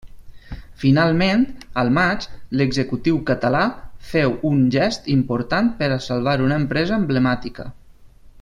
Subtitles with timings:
[0.83, 1.43] Finalment,
[1.81, 2.25] al maig,
[2.61, 3.61] l'executiu català
[4.15, 7.73] féu un gest important per a salvar una empresa emblemàtica.